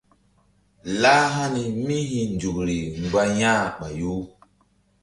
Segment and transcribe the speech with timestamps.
[1.01, 4.13] Lah hani míhi̧nzukri mgba yah ɓayu.